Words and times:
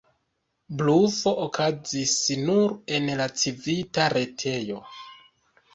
Blufo 0.79 1.33
okazis 1.43 2.15
nur 2.49 2.75
en 2.97 3.15
la 3.23 3.31
Civita 3.45 4.11
retejo. 4.19 4.85